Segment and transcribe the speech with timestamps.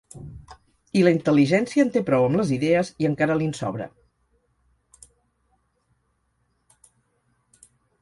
[1.01, 3.91] I la intel·ligència en té prou amb les idees i encara li'n sobra.